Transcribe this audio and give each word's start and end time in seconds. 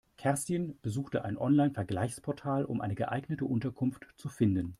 Kerstin 0.17 0.79
besuchte 0.81 1.23
ein 1.25 1.37
Online-Vergleichsportal, 1.37 2.65
um 2.65 2.81
eine 2.81 2.95
geeignete 2.95 3.45
Unterkunft 3.45 4.07
zu 4.17 4.29
finden. 4.29 4.69